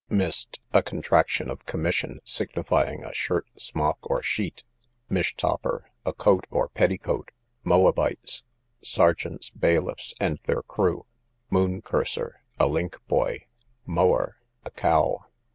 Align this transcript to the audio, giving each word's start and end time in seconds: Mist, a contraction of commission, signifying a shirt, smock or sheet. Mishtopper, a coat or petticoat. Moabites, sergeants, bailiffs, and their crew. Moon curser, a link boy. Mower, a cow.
Mist, 0.09 0.59
a 0.73 0.81
contraction 0.81 1.47
of 1.51 1.67
commission, 1.67 2.21
signifying 2.23 3.03
a 3.03 3.13
shirt, 3.13 3.45
smock 3.55 3.99
or 4.01 4.23
sheet. 4.23 4.63
Mishtopper, 5.11 5.83
a 6.07 6.11
coat 6.11 6.47
or 6.49 6.69
petticoat. 6.69 7.29
Moabites, 7.63 8.41
sergeants, 8.81 9.51
bailiffs, 9.51 10.15
and 10.19 10.39
their 10.45 10.63
crew. 10.63 11.05
Moon 11.51 11.83
curser, 11.83 12.41
a 12.59 12.65
link 12.65 12.97
boy. 13.05 13.45
Mower, 13.85 14.37
a 14.65 14.71
cow. 14.71 15.27